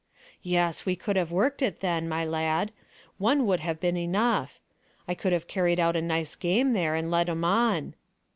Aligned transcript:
"Yes, 0.41 0.83
we 0.83 0.95
could 0.95 1.15
have 1.15 1.31
worked 1.31 1.61
it 1.61 1.79
then, 1.79 2.09
my 2.09 2.25
lad. 2.25 2.71
One 3.19 3.45
would 3.45 3.59
have 3.59 3.79
been 3.79 3.95
enough. 3.97 4.59
I 5.07 5.13
could 5.13 5.31
have 5.31 5.47
carried 5.47 5.79
out 5.79 5.95
a 5.95 6.01
nice 6.01 6.33
game 6.33 6.73
there, 6.73 6.95
and 6.95 7.11
led 7.11 7.29
'em 7.29 7.45
on." 7.45 7.93